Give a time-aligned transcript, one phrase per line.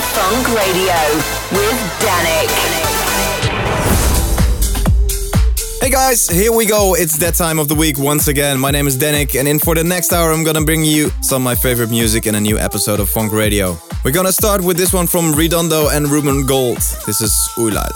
[0.00, 0.96] Funk Radio
[1.52, 2.50] with Danik.
[5.80, 6.94] Hey guys, here we go.
[6.94, 8.58] It's that time of the week once again.
[8.58, 11.42] My name is Danik, and in for the next hour, I'm gonna bring you some
[11.42, 13.78] of my favorite music in a new episode of Funk Radio.
[14.04, 16.78] We're gonna start with this one from Redondo and Ruben Gold.
[17.06, 17.92] This is Oulal.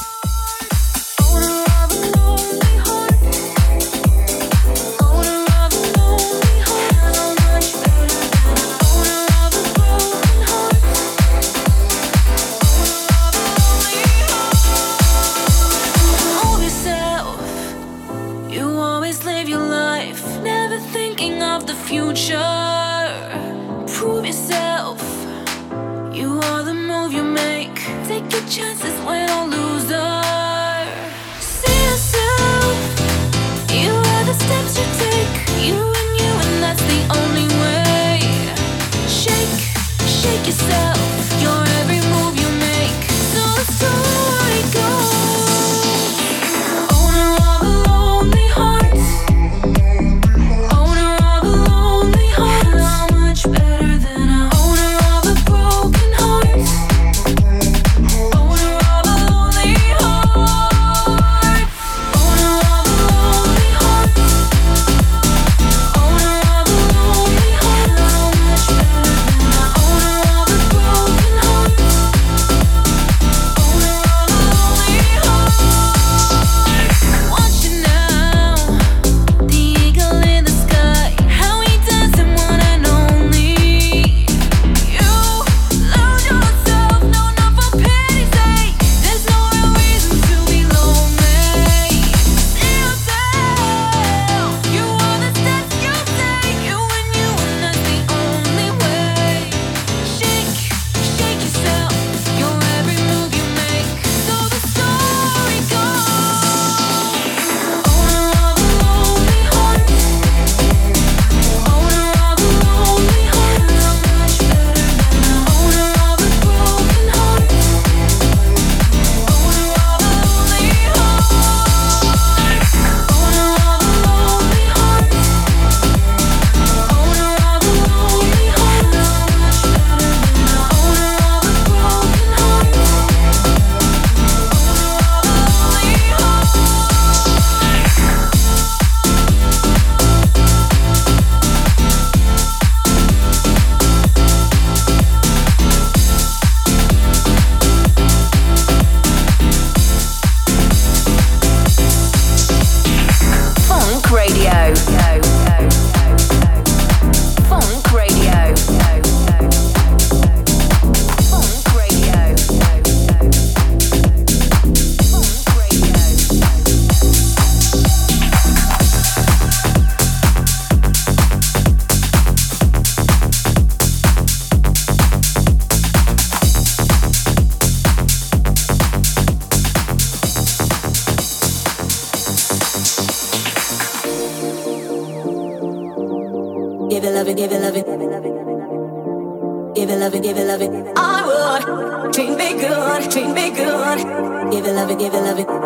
[194.55, 195.64] give it, love it, give it, love it.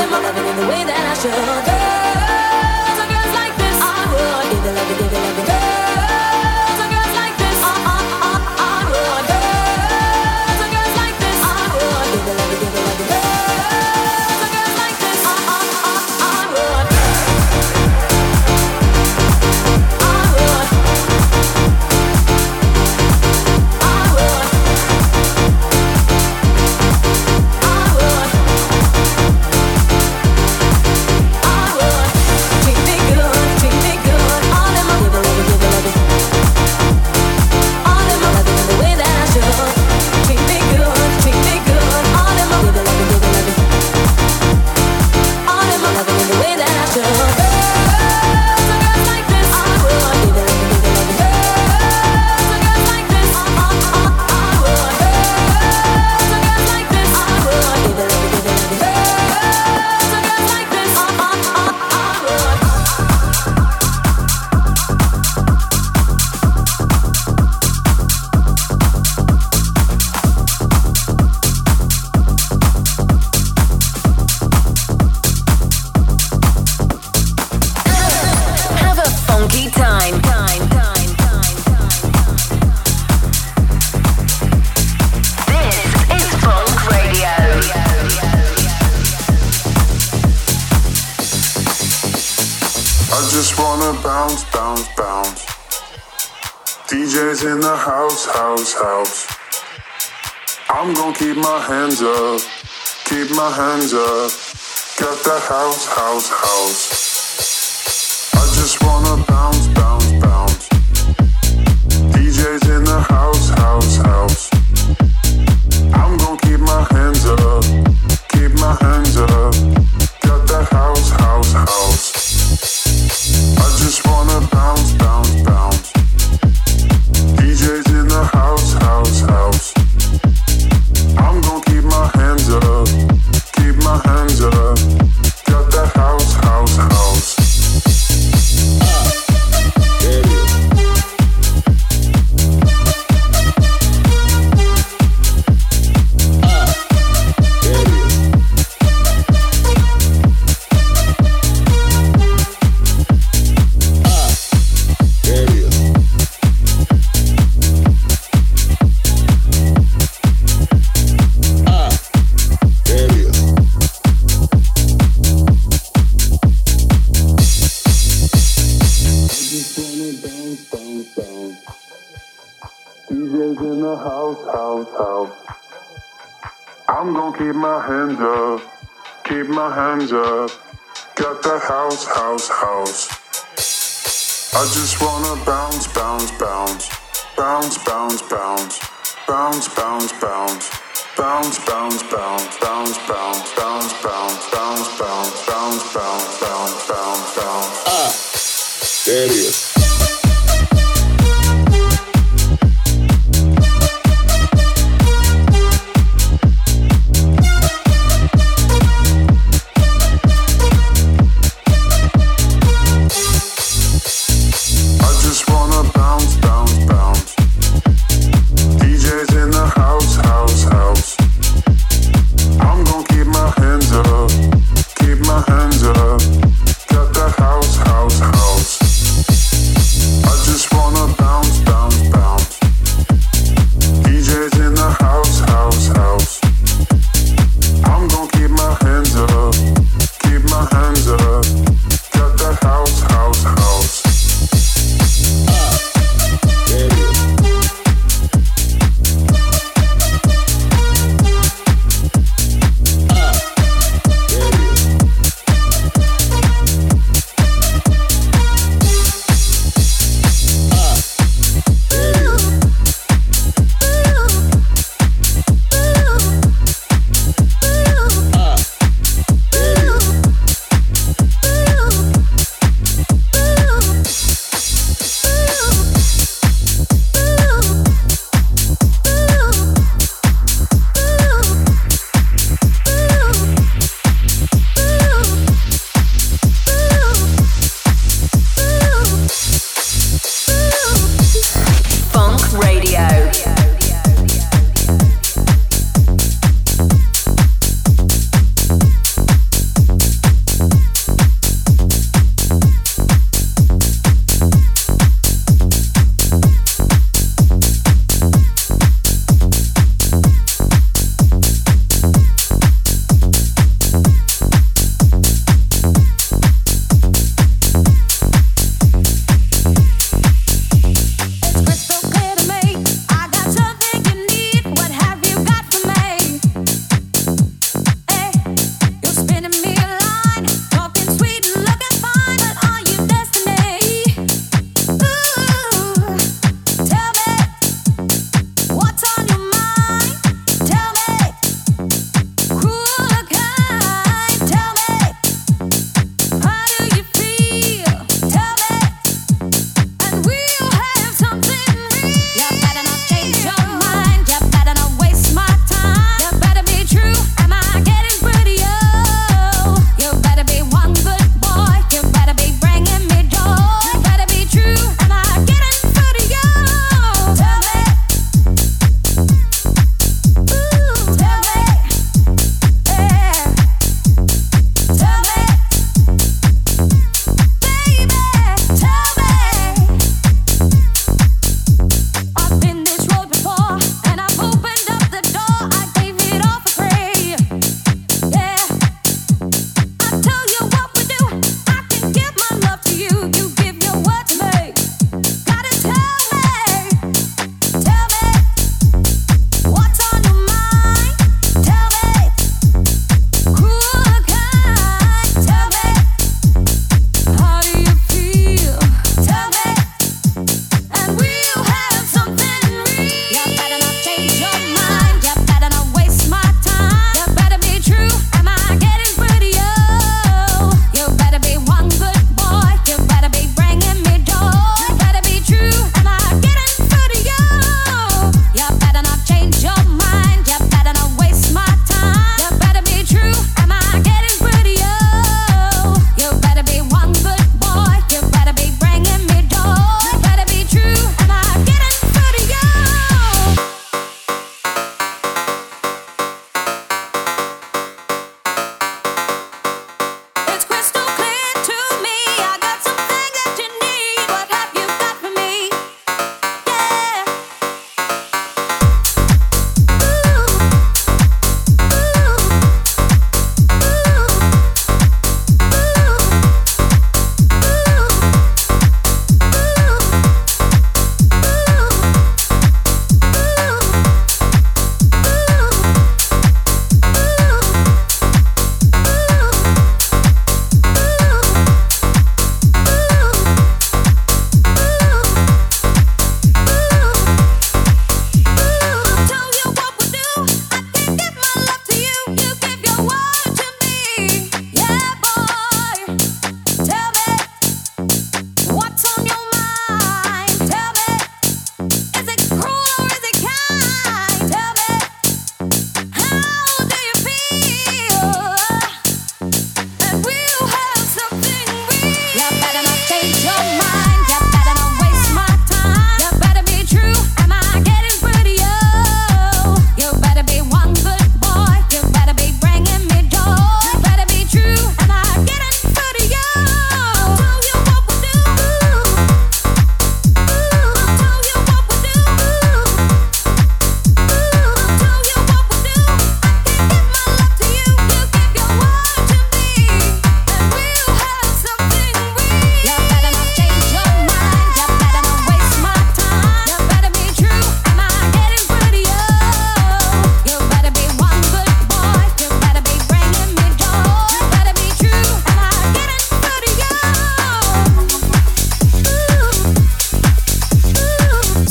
[0.00, 1.79] them all loving in the way that I should.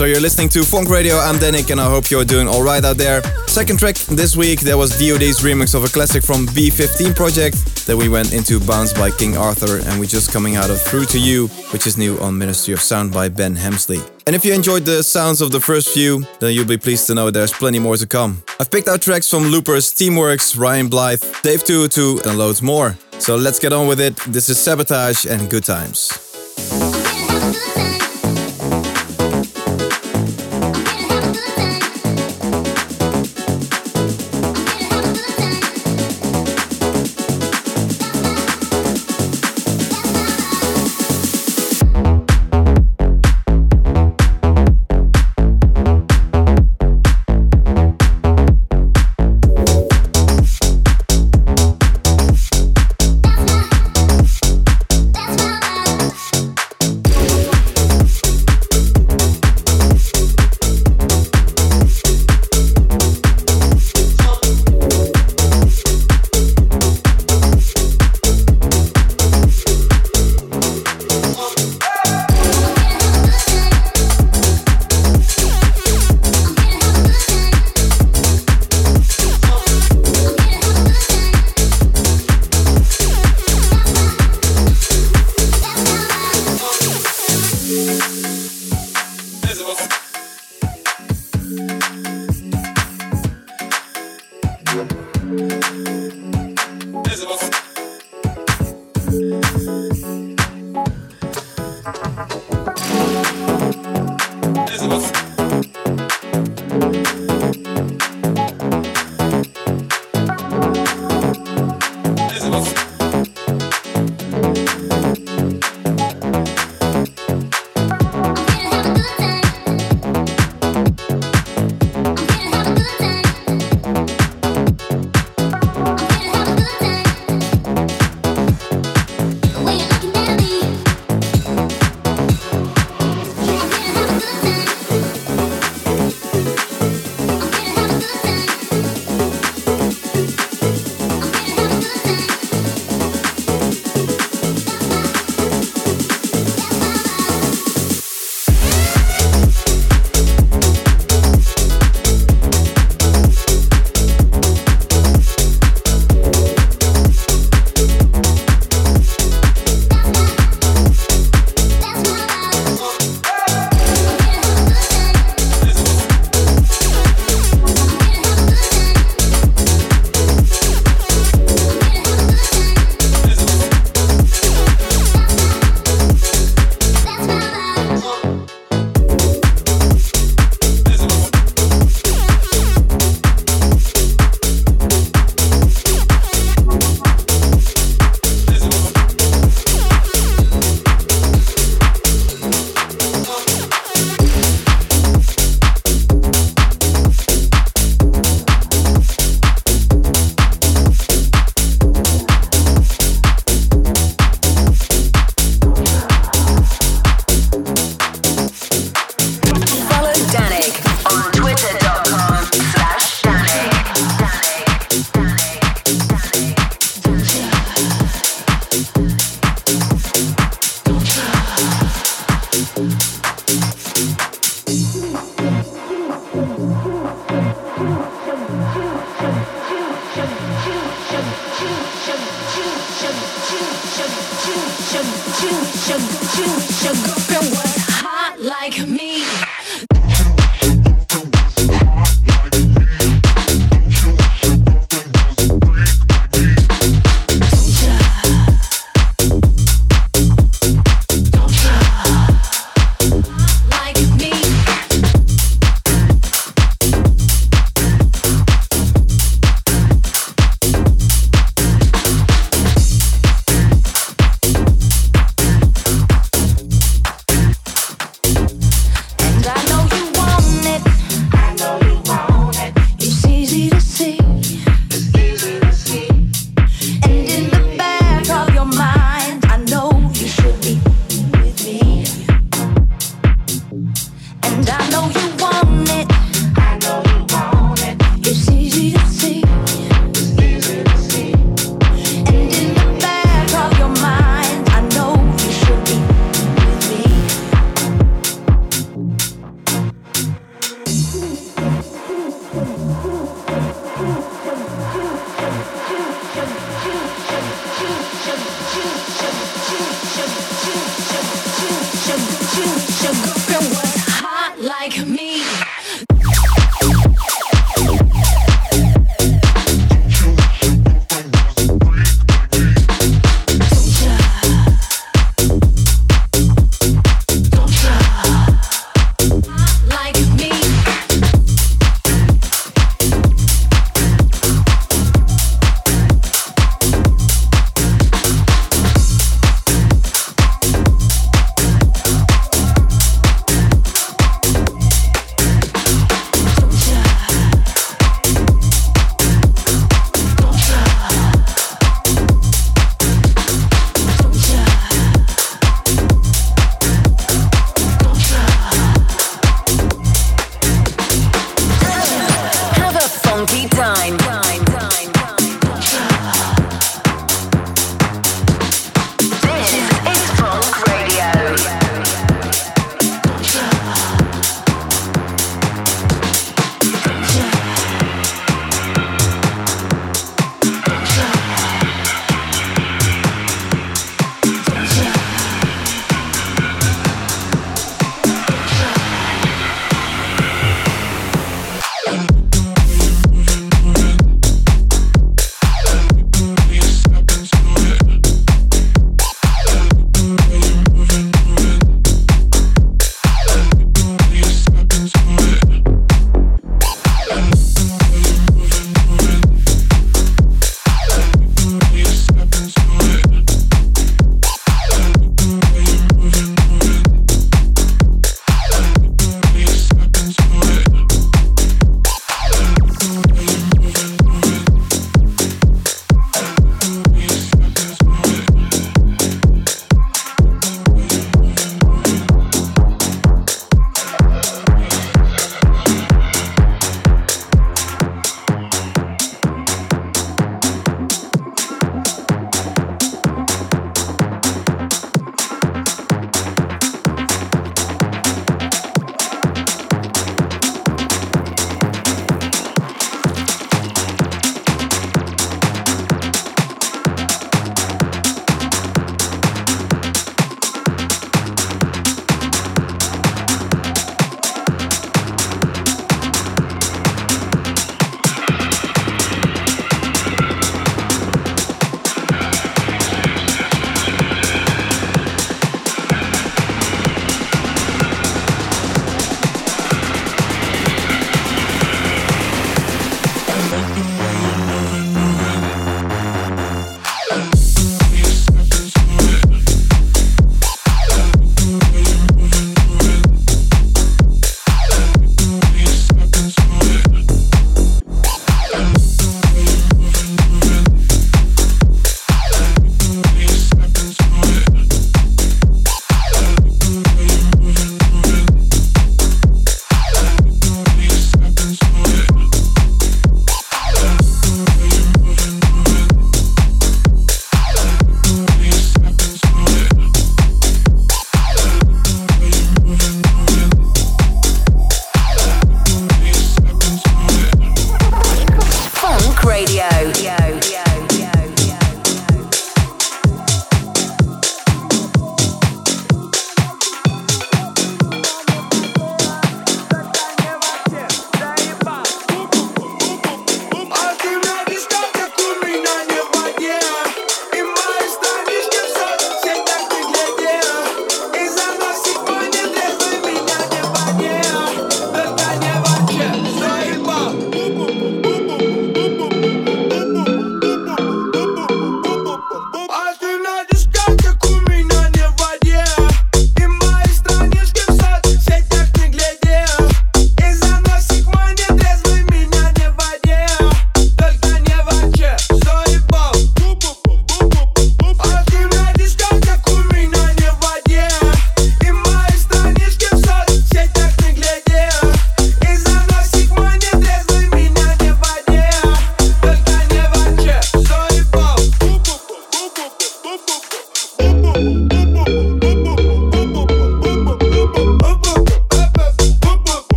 [0.00, 1.18] Listening to Funk Radio.
[1.18, 3.22] I'm Danik and I hope you're doing alright out there.
[3.46, 7.86] Second track this week, there was DOD's remix of a classic from B15 Project.
[7.86, 11.04] Then we went into Bounce by King Arthur and we're just coming out of Through
[11.06, 14.02] to You, which is new on Ministry of Sound by Ben Hemsley.
[14.26, 17.14] And if you enjoyed the sounds of the first few, then you'll be pleased to
[17.14, 18.42] know there's plenty more to come.
[18.58, 22.98] I've picked out tracks from Loopers, Teamworks, Ryan Blyth, Dave 202 and loads more.
[23.20, 24.16] So let's get on with it.
[24.26, 26.93] This is Sabotage and Good Times.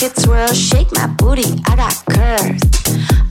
[0.00, 2.62] hips whirl, shake my booty, I got curves.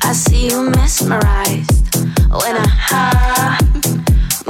[0.02, 1.96] I see you mesmerized
[2.30, 3.60] when I ha.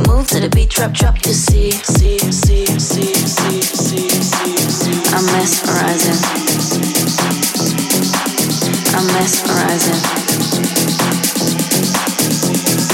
[0.08, 5.01] Move to the beat, drop, drop, you see, see, see, see, see, see, see, see.
[5.13, 6.19] I'm mesmerizing.
[8.95, 10.01] I'm mesmerizing.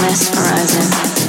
[0.02, 1.21] Mesmerizing.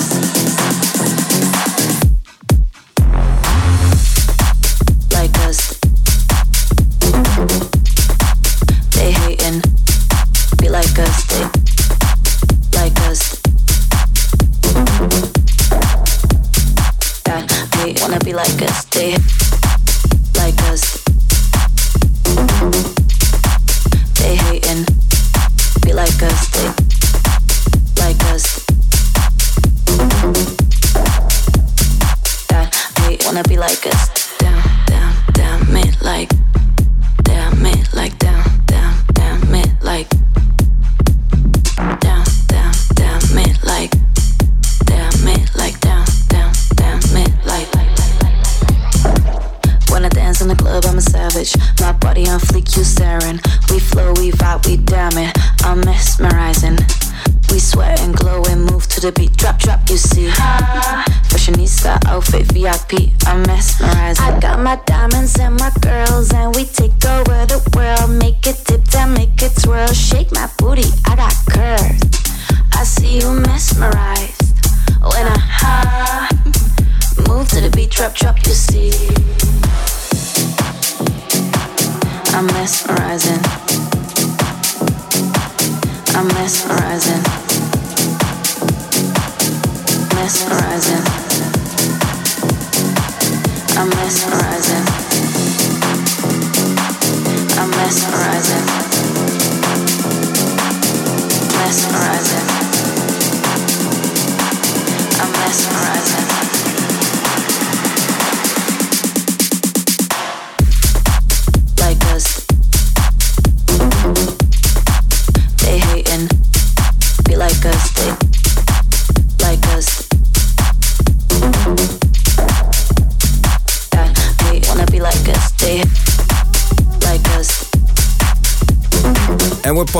[93.90, 94.33] timeless.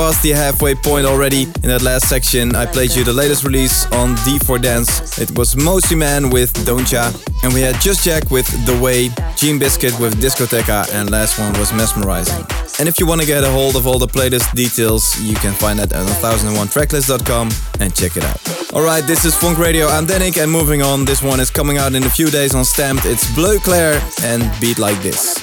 [0.04, 1.44] past the halfway point already.
[1.62, 5.18] In that last section, I played you the latest release on D4 Dance.
[5.18, 7.04] It was Mosey Man with Don'tcha.
[7.42, 11.52] And we had Just Jack with The Way, Gene Biscuit with Discoteca, and last one
[11.58, 12.44] was Mesmerizing.
[12.78, 15.54] And if you want to get a hold of all the playlist details, you can
[15.54, 18.40] find that at 1001tracklist.com and check it out.
[18.74, 19.86] Alright, this is Fonk Radio.
[19.86, 22.66] I'm Dannic, and moving on, this one is coming out in a few days on
[22.66, 23.06] Stamped.
[23.06, 25.40] It's Bleu Claire and Beat Like This.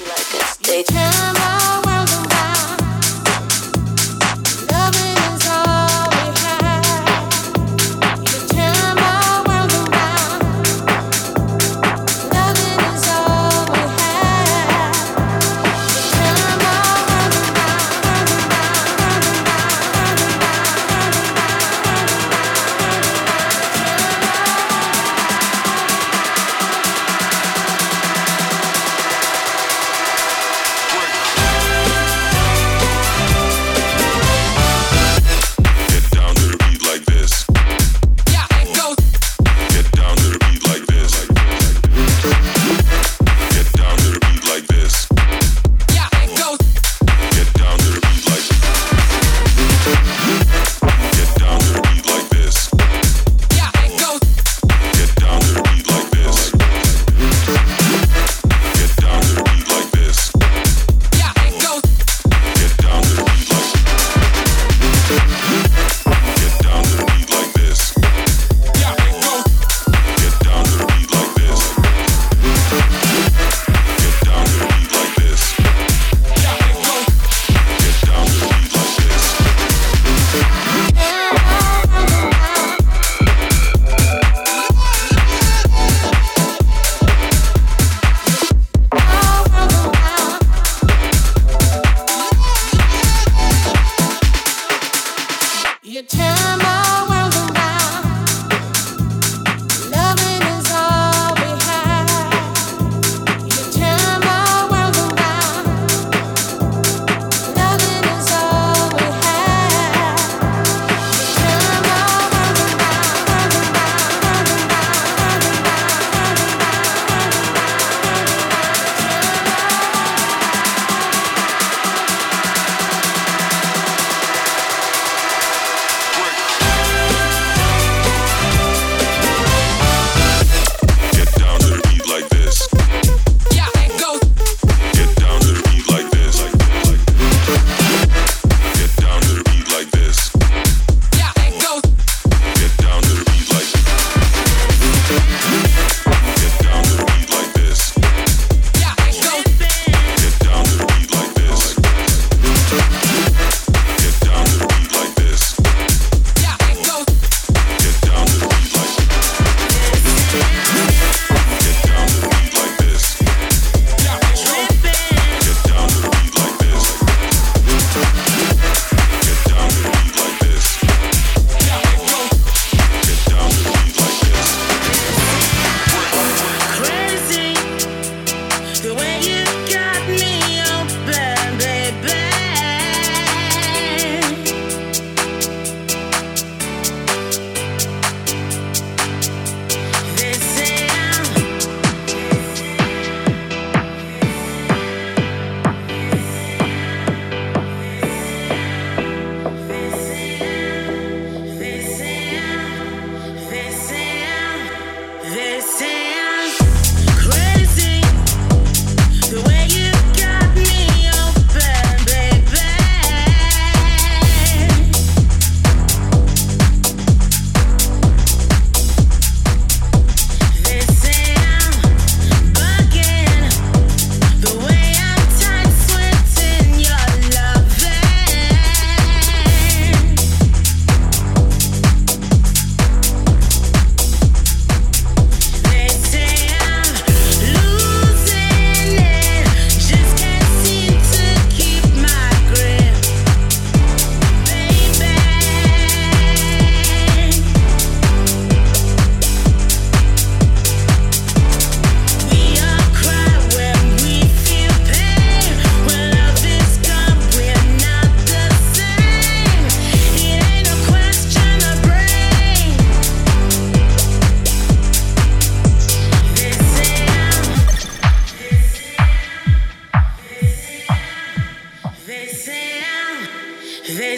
[273.98, 274.18] Vê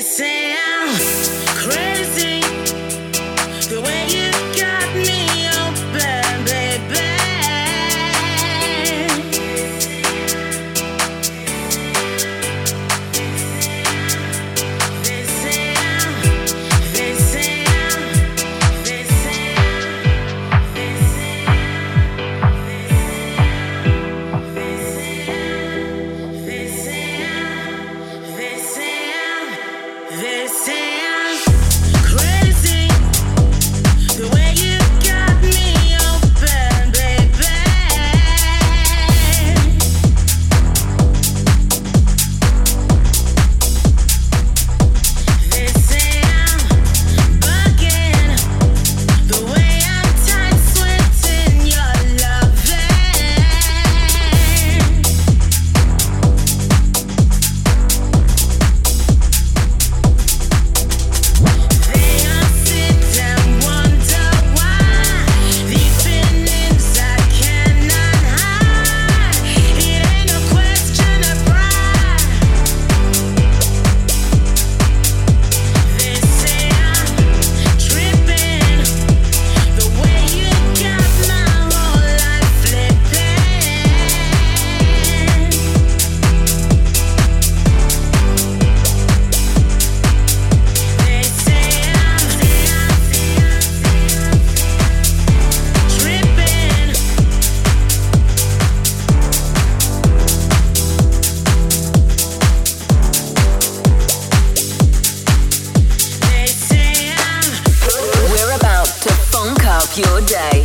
[109.97, 110.63] your day.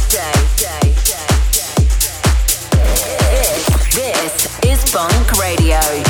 [2.79, 6.08] This, this is Fonk Radio.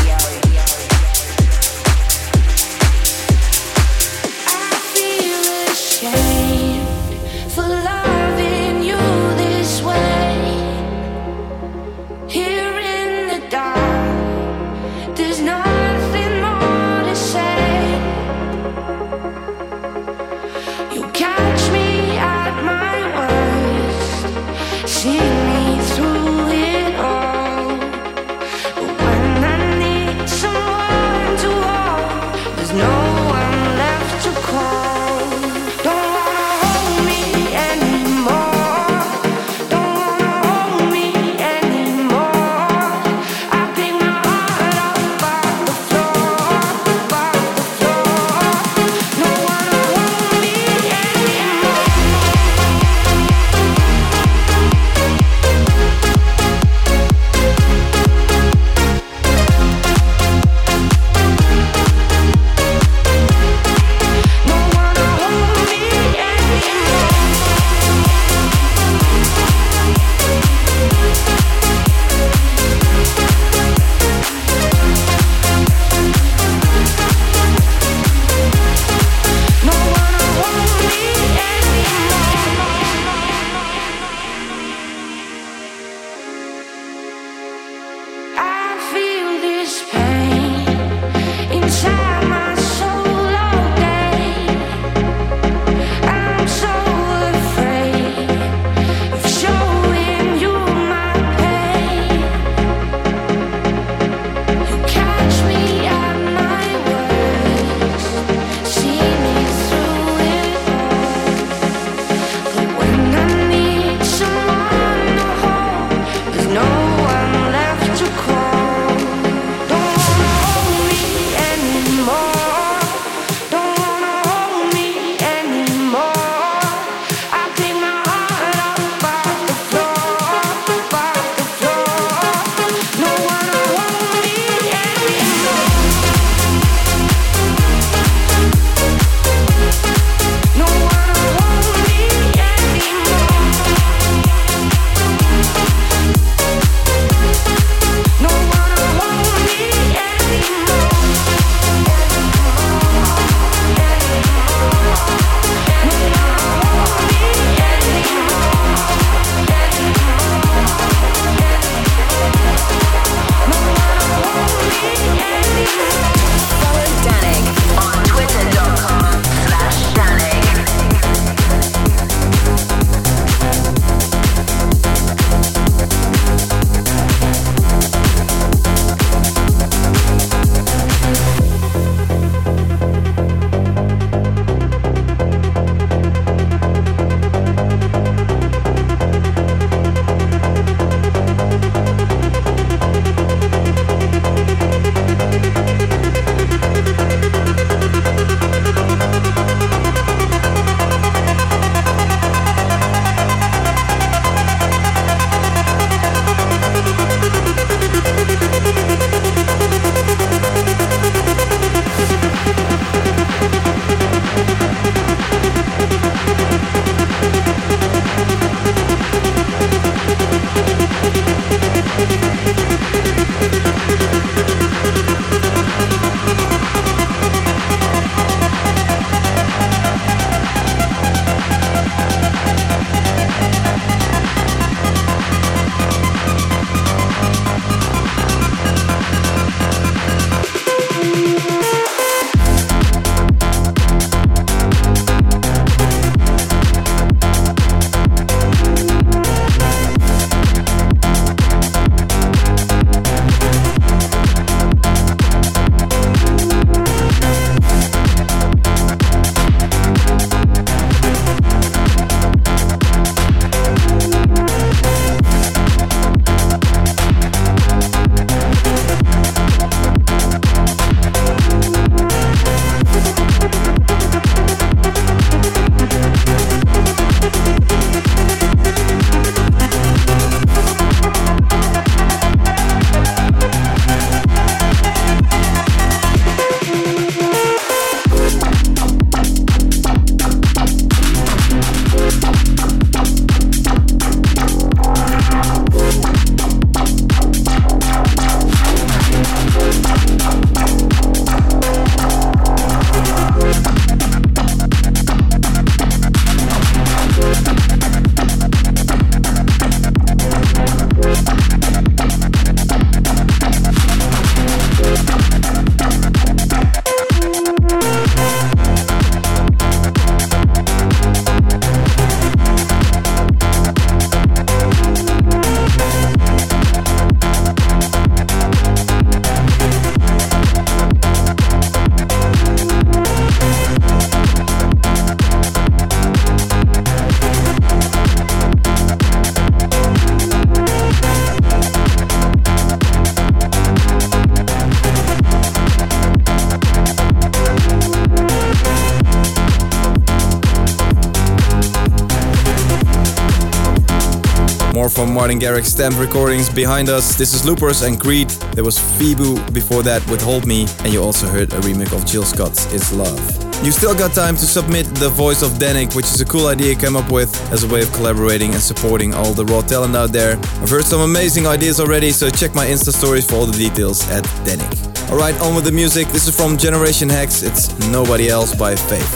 [355.18, 357.16] Martin Garrix's Stamp recordings behind us.
[357.16, 358.30] This is Loopers and Creed.
[358.54, 362.06] There was Febu before that with Hold Me, and you also heard a remix of
[362.06, 363.18] Jill Scott's It's Love.
[363.64, 366.70] You still got time to submit the voice of Dannic, which is a cool idea
[366.70, 369.96] I came up with as a way of collaborating and supporting all the raw talent
[369.96, 370.36] out there.
[370.62, 374.08] I've heard some amazing ideas already, so check my Insta stories for all the details
[374.10, 375.10] at Dannic.
[375.10, 376.06] Alright, on with the music.
[376.10, 377.42] This is from Generation Hex.
[377.42, 379.12] It's Nobody Else by Faith.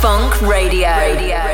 [0.00, 0.86] Fonk Radio.
[0.86, 1.47] Radio.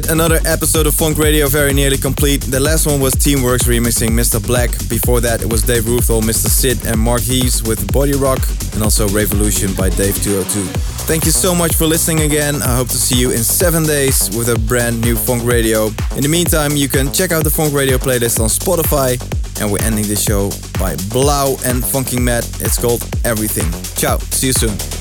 [0.00, 2.40] It, another episode of Fonk Radio very nearly complete.
[2.42, 4.40] The last one was Teamworks remixing Mr.
[4.40, 4.70] Black.
[4.88, 6.48] Before that, it was Dave Ruthall, Mr.
[6.48, 8.40] Sid, and Mark Hees with Body Rock,
[8.72, 10.64] and also Revolution by Dave202.
[11.06, 12.62] Thank you so much for listening again.
[12.62, 15.88] I hope to see you in seven days with a brand new Fonk Radio.
[16.16, 19.20] In the meantime, you can check out the Fonk Radio playlist on Spotify.
[19.60, 22.44] And we're ending the show by Blau and Funking Matt.
[22.62, 23.70] It's called Everything.
[23.96, 24.99] Ciao, see you soon.